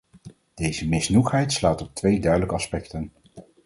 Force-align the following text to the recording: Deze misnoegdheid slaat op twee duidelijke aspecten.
Deze 0.53 0.87
misnoegdheid 0.87 1.51
slaat 1.51 1.81
op 1.81 1.93
twee 1.95 2.19
duidelijke 2.19 2.55
aspecten. 2.55 3.11